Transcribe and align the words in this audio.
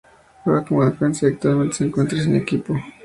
Juega 0.43 0.65
como 0.65 0.83
Defensa 0.83 1.27
y 1.27 1.33
actualmente 1.33 1.75
se 1.75 1.83
encuentra 1.85 2.17
sin 2.19 2.35
equipo. 2.35 2.73